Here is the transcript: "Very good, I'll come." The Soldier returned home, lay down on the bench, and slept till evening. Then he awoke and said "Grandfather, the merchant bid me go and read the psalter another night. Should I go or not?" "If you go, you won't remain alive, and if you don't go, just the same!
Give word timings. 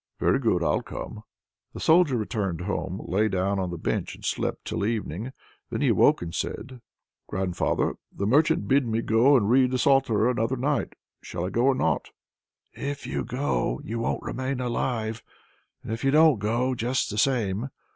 "Very 0.19 0.39
good, 0.39 0.63
I'll 0.63 0.81
come." 0.81 1.21
The 1.75 1.79
Soldier 1.79 2.17
returned 2.17 2.61
home, 2.61 2.99
lay 3.05 3.27
down 3.27 3.59
on 3.59 3.69
the 3.69 3.77
bench, 3.77 4.15
and 4.15 4.25
slept 4.25 4.65
till 4.65 4.83
evening. 4.83 5.31
Then 5.69 5.81
he 5.81 5.89
awoke 5.89 6.23
and 6.23 6.33
said 6.33 6.81
"Grandfather, 7.27 7.93
the 8.11 8.25
merchant 8.25 8.67
bid 8.67 8.87
me 8.87 9.03
go 9.03 9.37
and 9.37 9.47
read 9.47 9.69
the 9.69 9.77
psalter 9.77 10.27
another 10.27 10.57
night. 10.57 10.93
Should 11.21 11.45
I 11.45 11.51
go 11.51 11.65
or 11.67 11.75
not?" 11.75 12.09
"If 12.73 13.05
you 13.05 13.23
go, 13.23 13.79
you 13.83 13.99
won't 13.99 14.23
remain 14.23 14.59
alive, 14.59 15.21
and 15.83 15.91
if 15.93 16.03
you 16.03 16.09
don't 16.09 16.39
go, 16.39 16.73
just 16.73 17.11
the 17.11 17.19
same! 17.19 17.69